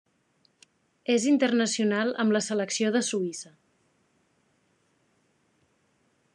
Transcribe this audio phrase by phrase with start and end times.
[1.15, 3.53] És internacional amb la selecció de Suïssa.